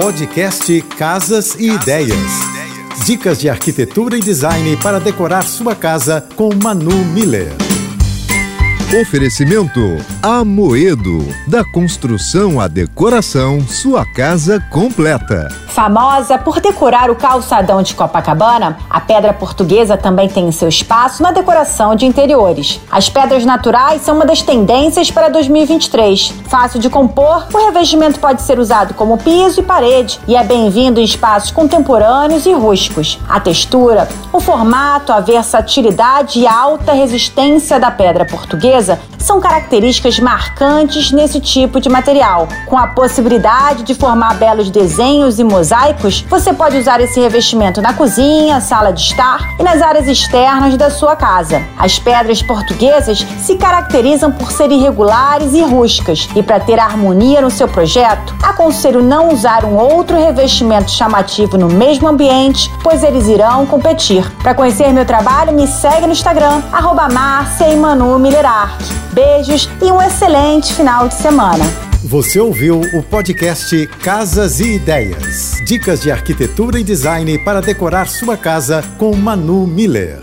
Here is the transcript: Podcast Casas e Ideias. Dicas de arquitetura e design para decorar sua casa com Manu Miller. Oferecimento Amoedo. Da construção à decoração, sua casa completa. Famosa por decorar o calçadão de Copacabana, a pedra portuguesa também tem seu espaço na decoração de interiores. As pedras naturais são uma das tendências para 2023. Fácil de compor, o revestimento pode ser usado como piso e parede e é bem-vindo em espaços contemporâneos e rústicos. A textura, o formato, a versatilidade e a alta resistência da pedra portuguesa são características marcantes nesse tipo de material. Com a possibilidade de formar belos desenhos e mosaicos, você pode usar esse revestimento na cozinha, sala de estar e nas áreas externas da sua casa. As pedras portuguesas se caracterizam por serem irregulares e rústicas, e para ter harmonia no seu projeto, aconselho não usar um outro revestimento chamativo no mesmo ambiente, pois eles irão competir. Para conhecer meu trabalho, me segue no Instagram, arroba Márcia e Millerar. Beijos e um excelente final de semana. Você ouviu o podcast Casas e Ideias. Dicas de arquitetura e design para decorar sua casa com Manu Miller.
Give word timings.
Podcast 0.00 0.80
Casas 0.96 1.54
e 1.58 1.72
Ideias. 1.72 2.16
Dicas 3.04 3.38
de 3.38 3.50
arquitetura 3.50 4.16
e 4.16 4.20
design 4.20 4.74
para 4.78 4.98
decorar 4.98 5.42
sua 5.42 5.74
casa 5.74 6.26
com 6.36 6.48
Manu 6.54 7.04
Miller. 7.12 7.69
Oferecimento 8.92 9.80
Amoedo. 10.20 11.24
Da 11.46 11.64
construção 11.64 12.60
à 12.60 12.66
decoração, 12.66 13.60
sua 13.60 14.04
casa 14.04 14.58
completa. 14.68 15.48
Famosa 15.68 16.36
por 16.36 16.60
decorar 16.60 17.08
o 17.08 17.14
calçadão 17.14 17.80
de 17.80 17.94
Copacabana, 17.94 18.76
a 18.90 19.00
pedra 19.00 19.32
portuguesa 19.32 19.96
também 19.96 20.28
tem 20.28 20.50
seu 20.50 20.68
espaço 20.68 21.22
na 21.22 21.30
decoração 21.30 21.94
de 21.94 22.04
interiores. 22.04 22.80
As 22.90 23.08
pedras 23.08 23.44
naturais 23.44 24.02
são 24.02 24.16
uma 24.16 24.26
das 24.26 24.42
tendências 24.42 25.08
para 25.08 25.28
2023. 25.28 26.34
Fácil 26.48 26.80
de 26.80 26.90
compor, 26.90 27.46
o 27.54 27.66
revestimento 27.66 28.18
pode 28.18 28.42
ser 28.42 28.58
usado 28.58 28.94
como 28.94 29.16
piso 29.16 29.60
e 29.60 29.62
parede 29.62 30.18
e 30.26 30.34
é 30.34 30.42
bem-vindo 30.42 31.00
em 31.00 31.04
espaços 31.04 31.52
contemporâneos 31.52 32.44
e 32.44 32.52
rústicos. 32.52 33.20
A 33.28 33.38
textura, 33.38 34.08
o 34.32 34.40
formato, 34.40 35.12
a 35.12 35.20
versatilidade 35.20 36.40
e 36.40 36.46
a 36.46 36.52
alta 36.52 36.92
resistência 36.92 37.78
da 37.78 37.92
pedra 37.92 38.24
portuguesa 38.24 38.79
são 39.18 39.40
características 39.40 40.18
marcantes 40.18 41.12
nesse 41.12 41.40
tipo 41.40 41.80
de 41.80 41.88
material. 41.88 42.48
Com 42.66 42.76
a 42.76 42.88
possibilidade 42.88 43.82
de 43.82 43.94
formar 43.94 44.34
belos 44.34 44.70
desenhos 44.70 45.38
e 45.38 45.44
mosaicos, 45.44 46.24
você 46.28 46.52
pode 46.52 46.76
usar 46.76 47.00
esse 47.00 47.20
revestimento 47.20 47.82
na 47.82 47.92
cozinha, 47.92 48.60
sala 48.60 48.92
de 48.92 49.02
estar 49.02 49.40
e 49.58 49.62
nas 49.62 49.82
áreas 49.82 50.08
externas 50.08 50.76
da 50.76 50.90
sua 50.90 51.16
casa. 51.16 51.62
As 51.78 51.98
pedras 51.98 52.42
portuguesas 52.42 53.26
se 53.38 53.56
caracterizam 53.56 54.32
por 54.32 54.50
serem 54.50 54.78
irregulares 54.80 55.52
e 55.52 55.62
rústicas, 55.62 56.28
e 56.34 56.42
para 56.42 56.60
ter 56.60 56.78
harmonia 56.78 57.40
no 57.40 57.50
seu 57.50 57.68
projeto, 57.68 58.34
aconselho 58.42 59.02
não 59.02 59.28
usar 59.32 59.64
um 59.64 59.76
outro 59.76 60.16
revestimento 60.16 60.90
chamativo 60.90 61.56
no 61.56 61.68
mesmo 61.68 62.08
ambiente, 62.08 62.70
pois 62.82 63.02
eles 63.02 63.26
irão 63.26 63.66
competir. 63.66 64.28
Para 64.42 64.54
conhecer 64.54 64.92
meu 64.92 65.04
trabalho, 65.04 65.52
me 65.52 65.66
segue 65.66 66.06
no 66.06 66.12
Instagram, 66.12 66.62
arroba 66.72 67.08
Márcia 67.08 67.68
e 68.78 68.78
Millerar. 68.78 68.78
Beijos 69.12 69.68
e 69.82 69.90
um 69.90 70.00
excelente 70.00 70.72
final 70.74 71.08
de 71.08 71.14
semana. 71.14 71.64
Você 72.04 72.40
ouviu 72.40 72.80
o 72.94 73.02
podcast 73.02 73.86
Casas 74.02 74.60
e 74.60 74.74
Ideias. 74.74 75.60
Dicas 75.66 76.00
de 76.00 76.10
arquitetura 76.10 76.78
e 76.78 76.84
design 76.84 77.38
para 77.38 77.60
decorar 77.60 78.08
sua 78.08 78.36
casa 78.36 78.82
com 78.98 79.14
Manu 79.14 79.66
Miller. 79.66 80.20